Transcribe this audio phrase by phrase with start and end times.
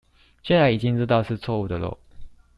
[0.41, 1.95] 現在已經知道是錯誤的囉